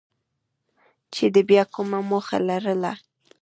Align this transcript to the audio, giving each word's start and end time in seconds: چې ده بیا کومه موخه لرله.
چې 1.13 1.23
ده 1.33 1.41
بیا 1.49 1.63
کومه 1.73 1.99
موخه 2.09 2.37
لرله. 2.47 2.93